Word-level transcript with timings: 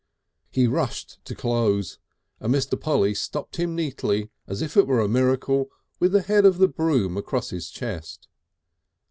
He 0.49 0.65
rushed 0.65 1.23
to 1.25 1.35
close, 1.35 1.99
and 2.39 2.51
Mr. 2.55 2.75
Polly 2.75 3.13
stopped 3.13 3.57
him 3.57 3.75
neatly, 3.75 4.31
as 4.47 4.63
it 4.63 4.87
were 4.87 4.99
a 4.99 5.07
miracle, 5.07 5.69
with 5.99 6.11
the 6.11 6.23
head 6.23 6.43
of 6.43 6.57
the 6.57 6.67
broom 6.67 7.17
across 7.17 7.51
his 7.51 7.69
chest. 7.69 8.27